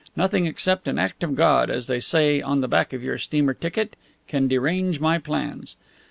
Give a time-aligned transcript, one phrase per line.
[0.15, 3.53] Nothing except an act of God as they say on the back of your steamer
[3.53, 3.95] ticket
[4.27, 5.75] can derange my plans.